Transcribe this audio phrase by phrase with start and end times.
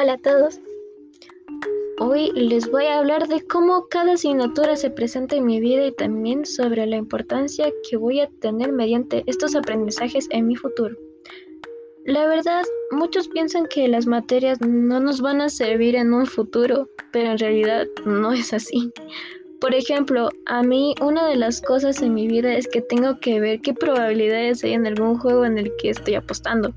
[0.00, 0.60] Hola a todos.
[1.98, 5.92] Hoy les voy a hablar de cómo cada asignatura se presenta en mi vida y
[5.92, 10.94] también sobre la importancia que voy a tener mediante estos aprendizajes en mi futuro.
[12.04, 12.62] La verdad,
[12.92, 17.38] muchos piensan que las materias no nos van a servir en un futuro, pero en
[17.38, 18.92] realidad no es así.
[19.60, 23.40] Por ejemplo, a mí una de las cosas en mi vida es que tengo que
[23.40, 26.72] ver qué probabilidades hay en algún juego en el que estoy apostando.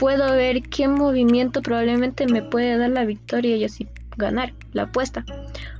[0.00, 3.86] Puedo ver qué movimiento probablemente me puede dar la victoria y así
[4.16, 5.26] ganar la apuesta.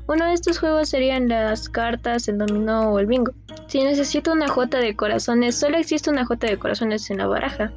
[0.09, 3.33] Uno de estos juegos serían las cartas, el dominó o el bingo.
[3.69, 7.73] Si necesito una jota de corazones, solo existe una jota de corazones en la baraja.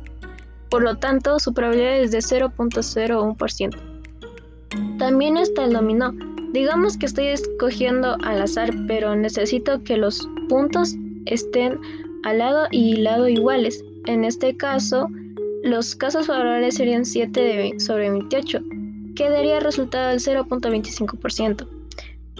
[0.70, 3.78] Por lo tanto, su probabilidad es de 0.01%.
[5.00, 6.12] También está el dominó.
[6.52, 11.80] Digamos que estoy escogiendo al azar, pero necesito que los puntos estén
[12.24, 13.82] al lado y lado iguales.
[14.08, 15.08] En este caso,
[15.64, 18.60] los casos favorables serían 7 sobre 28,
[19.16, 21.66] que daría resultado del 0.25%.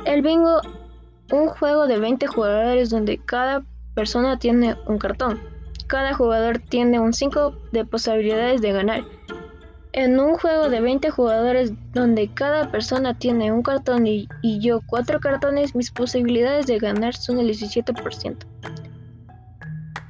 [0.06, 0.60] El bingo,
[1.32, 3.64] un juego de 20 jugadores donde cada
[3.96, 5.40] persona tiene un cartón.
[5.88, 9.06] Cada jugador tiene un 5 de posibilidades de ganar.
[9.94, 14.82] En un juego de 20 jugadores donde cada persona tiene un cartón y, y yo
[14.88, 18.36] 4 cartones, mis posibilidades de ganar son el 17%.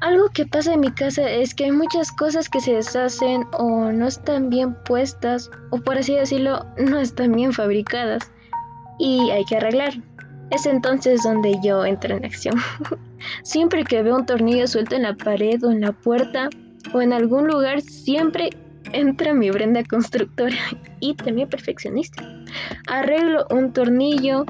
[0.03, 3.89] Algo que pasa en mi casa es que hay muchas cosas que se deshacen o
[3.89, 8.29] no están bien puestas o por así decirlo no están bien fabricadas
[8.99, 9.93] y hay que arreglar.
[10.51, 12.55] Es entonces donde yo entro en acción.
[13.43, 16.49] siempre que veo un tornillo suelto en la pared o en la puerta
[16.93, 18.49] o en algún lugar, siempre
[18.91, 20.57] entra mi Brenda constructora
[20.99, 22.27] y también perfeccionista.
[22.87, 24.45] Arreglo un tornillo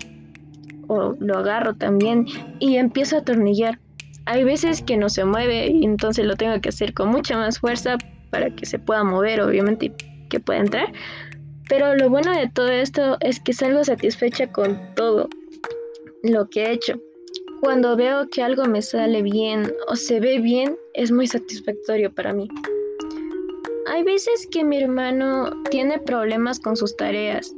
[0.88, 2.26] o lo agarro también
[2.58, 3.78] y empiezo a atornillar
[4.26, 7.60] hay veces que no se mueve y entonces lo tengo que hacer con mucha más
[7.60, 7.98] fuerza
[8.30, 9.94] para que se pueda mover, obviamente, y
[10.30, 10.92] que pueda entrar.
[11.70, 15.30] Pero lo bueno de todo esto es que salgo satisfecha con todo
[16.24, 16.94] lo que he hecho.
[17.62, 22.34] Cuando veo que algo me sale bien o se ve bien, es muy satisfactorio para
[22.34, 22.48] mí.
[23.88, 27.54] Hay veces que mi hermano tiene problemas con sus tareas.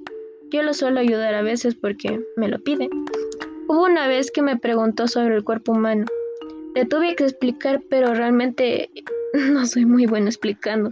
[0.52, 2.90] Yo lo suelo ayudar a veces porque me lo pide.
[3.68, 6.06] Hubo una vez que me preguntó sobre el cuerpo humano
[6.76, 8.90] le tuve que explicar, pero realmente
[9.34, 10.90] no soy muy bueno explicando.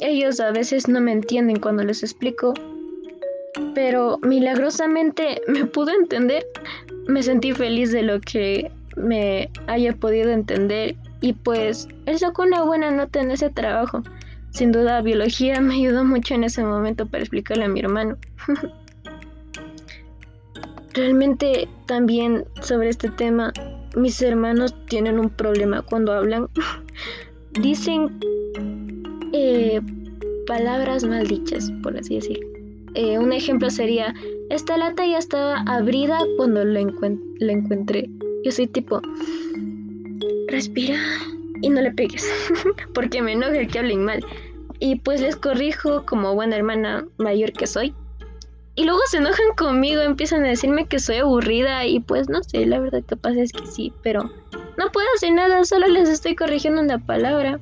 [0.00, 2.54] Ellos a veces no me entienden cuando les explico,
[3.74, 6.44] pero milagrosamente me pudo entender.
[7.06, 12.62] Me sentí feliz de lo que me haya podido entender y pues él sacó una
[12.62, 14.02] buena nota en ese trabajo.
[14.50, 18.16] Sin duda, biología me ayudó mucho en ese momento para explicarle a mi hermano.
[20.94, 23.52] Realmente también sobre este tema
[23.96, 26.48] mis hermanos tienen un problema cuando hablan.
[27.60, 28.20] Dicen
[29.32, 29.80] eh,
[30.46, 32.46] palabras maldichas, por así decirlo.
[32.94, 34.14] Eh, un ejemplo sería,
[34.50, 36.80] esta lata ya estaba abrida cuando la,
[37.38, 38.08] la encontré.
[38.44, 39.00] Yo soy tipo,
[40.48, 40.98] respira
[41.62, 42.28] y no le pegues,
[42.94, 44.24] porque me enoja el que hablen mal.
[44.80, 47.94] Y pues les corrijo como buena hermana mayor que soy.
[48.80, 52.64] Y luego se enojan conmigo, empiezan a decirme que soy aburrida y pues no sé,
[52.64, 56.34] la verdad que pasa es que sí, pero no puedo hacer nada, solo les estoy
[56.34, 57.60] corrigiendo una palabra.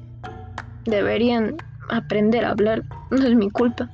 [0.85, 1.57] Deberían
[1.91, 3.91] aprender a hablar, no es mi culpa.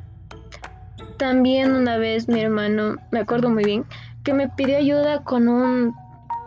[1.17, 3.87] También una vez mi hermano, me acuerdo muy bien,
[4.23, 5.95] que me pidió ayuda con un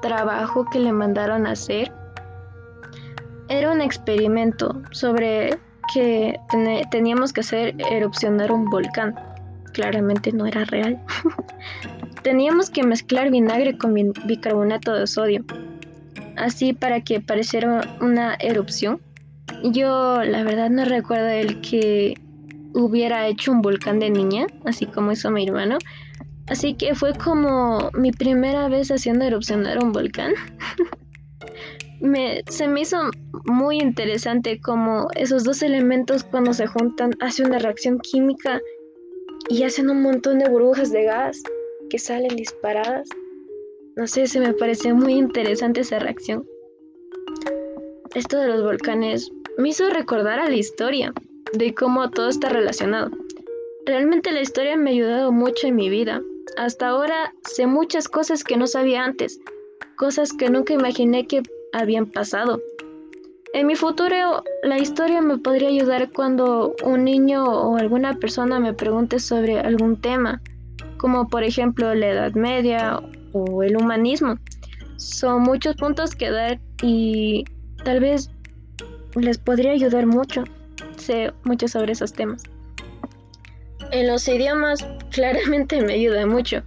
[0.04, 1.92] trabajo que le mandaron a hacer.
[3.50, 5.58] Era un experimento sobre
[5.92, 6.40] que
[6.92, 9.16] teníamos que hacer erupcionar un volcán
[9.78, 11.00] claramente no era real.
[12.24, 13.94] Teníamos que mezclar vinagre con
[14.26, 15.46] bicarbonato de sodio,
[16.36, 19.00] así para que pareciera una erupción.
[19.64, 22.16] Yo la verdad no recuerdo el que
[22.74, 25.78] hubiera hecho un volcán de niña, así como hizo mi hermano.
[26.48, 30.34] Así que fue como mi primera vez haciendo erupcionar un volcán.
[32.02, 32.98] me, se me hizo
[33.46, 38.60] muy interesante como esos dos elementos cuando se juntan hace una reacción química
[39.50, 41.42] y hacen un montón de burbujas de gas
[41.90, 43.08] que salen disparadas.
[43.96, 46.46] No sé, se me parece muy interesante esa reacción.
[48.14, 51.14] Esto de los volcanes me hizo recordar a la historia,
[51.54, 53.12] de cómo todo está relacionado.
[53.86, 56.22] Realmente la historia me ha ayudado mucho en mi vida.
[56.58, 59.40] Hasta ahora sé muchas cosas que no sabía antes,
[59.96, 61.42] cosas que nunca imaginé que
[61.74, 62.62] habían pasado.
[63.54, 68.74] En mi futuro, la historia me podría ayudar cuando un niño o alguna persona me
[68.74, 70.42] pregunte sobre algún tema,
[70.98, 73.02] como por ejemplo la Edad Media
[73.32, 74.38] o el humanismo.
[74.98, 77.46] Son muchos puntos que dar y
[77.86, 78.30] tal vez
[79.16, 80.44] les podría ayudar mucho.
[80.98, 82.44] Sé mucho sobre esos temas.
[83.92, 86.62] En los idiomas claramente me ayuda mucho.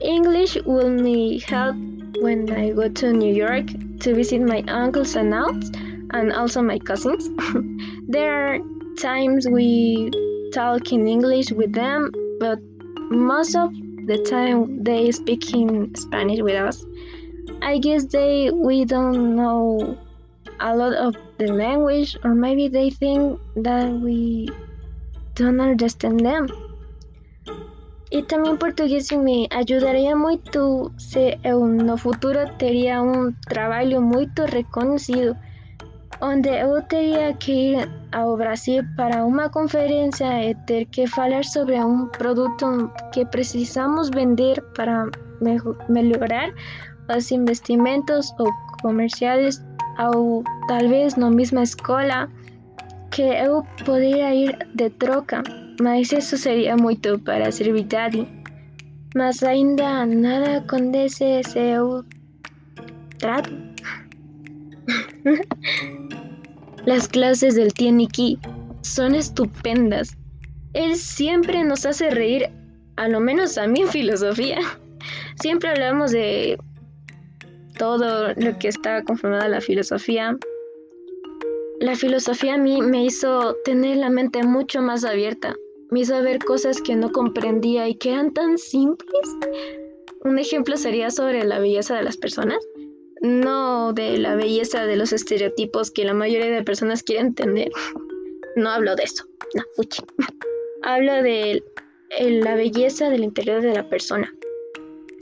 [0.00, 1.76] English will me help
[2.22, 3.66] when I go to New York
[4.00, 5.70] to visit my uncles and aunts
[6.12, 7.28] and also my cousins.
[8.08, 8.58] there are
[8.98, 10.10] times we
[10.52, 12.10] talk in English with them,
[12.40, 12.58] but
[13.10, 13.72] most of
[14.06, 16.84] the time they speak in Spanish with us.
[17.62, 19.98] I guess they we don't know
[20.60, 24.48] a lot of the language or maybe they think that we
[25.34, 26.46] don't understand them.
[28.10, 35.36] E também português me ajudaria muito se eu no futuro teria um trabalho muito reconhecido,
[36.20, 41.78] onde eu teria que ir ao Brasil para uma conferência e ter que falar sobre
[41.78, 45.10] um produto que precisamos vender para
[45.88, 46.50] melhorar
[47.14, 49.62] os investimentos ou comerciais
[49.98, 52.28] ou talvez na mesma escola
[53.10, 55.42] que eu poderia ir de troca.
[55.80, 58.26] mas eso sería muito para Servitari.
[59.14, 62.04] Mas ainda nada condece seu
[63.18, 63.50] trato.
[66.86, 68.38] Las clases del Tieniki
[68.80, 70.16] son estupendas.
[70.72, 72.48] Él siempre nos hace reír,
[72.96, 74.60] a lo menos a mí en filosofía.
[75.40, 76.58] Siempre hablamos de
[77.78, 80.36] todo lo que está conformada la filosofía.
[81.80, 85.54] La filosofía a mí me hizo tener la mente mucho más abierta
[85.90, 89.36] me hizo ver cosas que no comprendía y que eran tan simples.
[90.24, 92.58] Un ejemplo sería sobre la belleza de las personas,
[93.20, 97.70] no de la belleza de los estereotipos que la mayoría de personas quieren entender.
[98.56, 99.24] No hablo de eso,
[99.54, 100.02] no, fuchi.
[100.82, 101.62] Hablo de
[102.20, 104.32] la belleza del interior de la persona.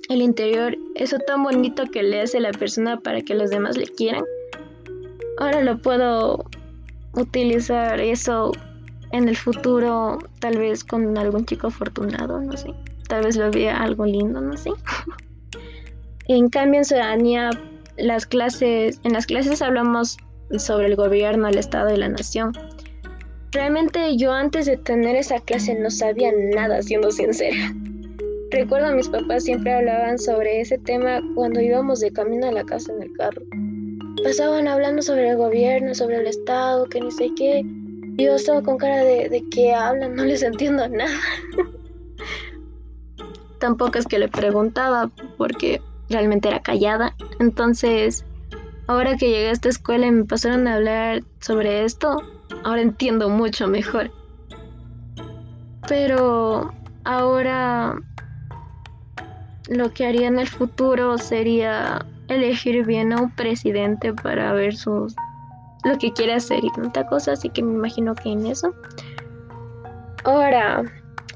[0.09, 3.87] El interior, eso tan bonito que le hace la persona para que los demás le
[3.87, 4.25] quieran.
[5.39, 6.45] Ahora lo puedo
[7.15, 8.53] utilizar eso
[9.13, 12.69] en el futuro, tal vez con algún chico afortunado, no sé.
[13.09, 14.71] Tal vez lo vea algo lindo, no sé.
[16.29, 17.51] en cambio, en ciudadanía,
[17.97, 20.17] las clases, en las clases hablamos
[20.59, 22.53] sobre el gobierno, el Estado y la nación.
[23.53, 27.73] Realmente yo antes de tener esa clase no sabía nada, siendo sincera.
[28.51, 32.65] Recuerdo a mis papás siempre hablaban sobre ese tema cuando íbamos de camino a la
[32.65, 33.43] casa en el carro.
[34.23, 37.63] Pasaban hablando sobre el gobierno, sobre el Estado, que ni sé qué.
[38.17, 41.19] Yo estaba con cara de, de que hablan, no les entiendo nada.
[43.61, 45.81] Tampoco es que le preguntaba porque
[46.15, 47.15] realmente era callada.
[47.39, 48.25] Entonces,
[48.87, 52.23] ahora que llegué a esta escuela y me pasaron a hablar sobre esto,
[52.65, 54.11] ahora entiendo mucho mejor.
[55.87, 56.73] Pero
[57.05, 58.01] ahora
[59.69, 65.15] lo que haría en el futuro sería elegir bien a un presidente para ver sus
[65.85, 68.75] lo que quiere hacer y tanta cosa, así que me imagino que en eso.
[70.25, 70.83] Ahora,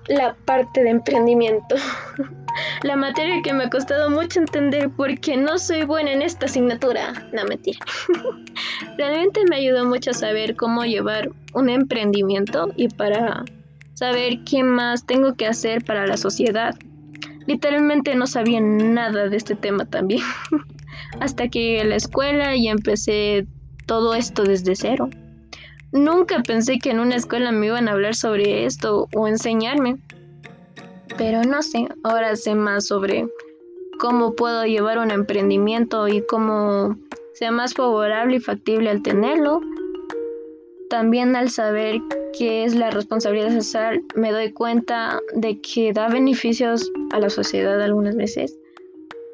[0.08, 1.76] la parte de emprendimiento.
[2.82, 7.12] la materia que me ha costado mucho entender porque no soy buena en esta asignatura.
[7.32, 7.78] No, mentira.
[8.98, 13.44] Realmente me ayudó mucho a saber cómo llevar un emprendimiento y para
[13.94, 16.74] saber qué más tengo que hacer para la sociedad.
[17.46, 20.22] Literalmente no sabía nada de este tema también.
[21.20, 23.46] Hasta que llegué a la escuela y empecé
[23.86, 25.08] todo esto desde cero.
[25.92, 29.96] Nunca pensé que en una escuela me iban a hablar sobre esto o enseñarme.
[31.18, 33.28] Pero no sé, ahora sé más sobre
[33.98, 36.96] cómo puedo llevar un emprendimiento y cómo
[37.34, 39.60] sea más favorable y factible al tenerlo.
[40.88, 42.00] También al saber
[42.38, 47.82] qué es la responsabilidad social, me doy cuenta de que da beneficios a la sociedad
[47.82, 48.58] algunas veces.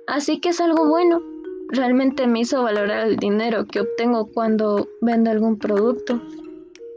[0.07, 1.23] Así que es algo bueno
[1.69, 6.21] realmente me hizo valorar el dinero que obtengo cuando vendo algún producto.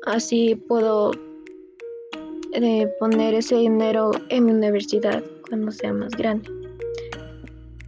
[0.06, 1.12] Así puedo
[2.64, 6.50] eh, poner ese dinero en mi universidad cuando sea más grande.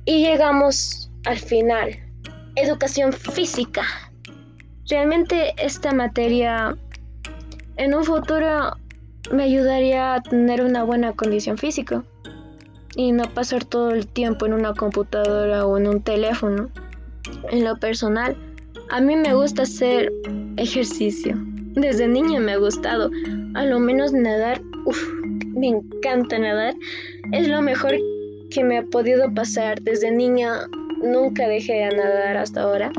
[0.06, 1.98] Y llegamos al final.
[2.56, 3.84] Educación física.
[4.88, 6.78] Realmente esta materia
[7.78, 8.78] en un futuro
[9.32, 12.04] me ayudaría a tener una buena condición física
[12.96, 16.70] y no pasar todo el tiempo en una computadora o en un teléfono.
[17.52, 18.38] En lo personal,
[18.92, 20.12] a mí me gusta hacer
[20.58, 21.36] ejercicio.
[21.74, 23.10] Desde niña me ha gustado.
[23.56, 25.02] A lo menos nadar, uff,
[25.56, 26.74] me encanta nadar.
[27.32, 27.96] Es lo mejor
[28.50, 29.82] que me ha podido pasar.
[29.82, 30.68] Desde niña
[31.02, 32.92] nunca dejé de nadar hasta ahora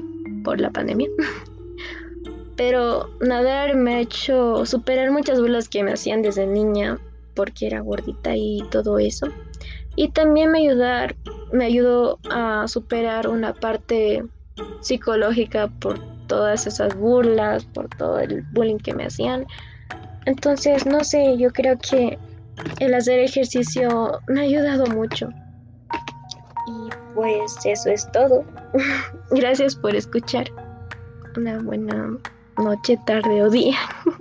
[0.44, 1.08] por la pandemia.
[2.56, 6.98] Pero nadar me ha hecho superar muchas burlas que me hacían desde niña
[7.34, 9.28] porque era gordita y todo eso.
[9.96, 11.16] Y también me ayudar,
[11.52, 14.24] me ayudó a superar una parte
[14.80, 19.46] psicológica por todas esas burlas, por todo el bullying que me hacían.
[20.26, 22.18] Entonces, no sé, yo creo que
[22.78, 25.28] el hacer ejercicio me ha ayudado mucho.
[26.66, 28.44] Y pues eso es todo.
[29.30, 30.46] Gracias por escuchar.
[31.36, 32.18] Una buena
[32.58, 33.76] noche, tarde o día.